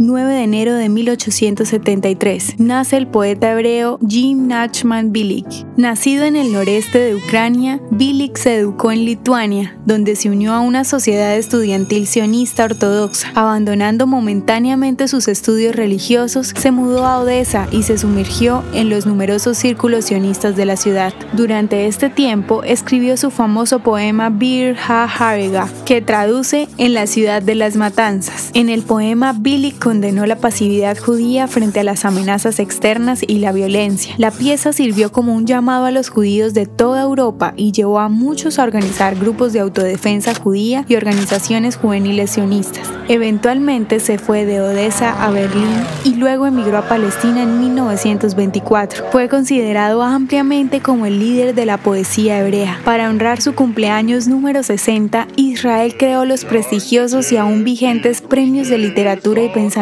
[0.00, 5.46] 9 de enero de 1873, nace el poeta hebreo Jim Nachman Bilik.
[5.76, 10.60] Nacido en el noreste de Ucrania, Bilik se educó en Lituania, donde se unió a
[10.60, 13.30] una sociedad estudiantil sionista ortodoxa.
[13.36, 19.58] Abandonando momentáneamente sus estudios religiosos, se mudó a Odessa y se sumergió en los numerosos
[19.58, 21.14] círculos sionistas de la ciudad.
[21.34, 27.54] Durante este tiempo, escribió su famoso poema Bir Ha-Harega, que traduce en la ciudad de
[27.54, 28.50] las matanzas.
[28.54, 33.52] En el poema, Bilik condenó la pasividad judía frente a las amenazas externas y la
[33.52, 34.14] violencia.
[34.16, 38.08] La pieza sirvió como un llamado a los judíos de toda Europa y llevó a
[38.08, 42.90] muchos a organizar grupos de autodefensa judía y organizaciones juveniles sionistas.
[43.08, 45.68] Eventualmente se fue de Odessa a Berlín
[46.02, 49.04] y luego emigró a Palestina en 1924.
[49.12, 52.80] Fue considerado ampliamente como el líder de la poesía hebrea.
[52.86, 58.78] Para honrar su cumpleaños número 60, Israel creó los prestigiosos y aún vigentes premios de
[58.78, 59.73] literatura y pensamiento